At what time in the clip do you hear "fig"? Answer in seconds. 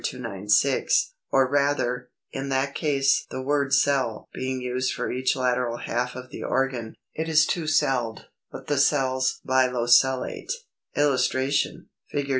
12.09-12.29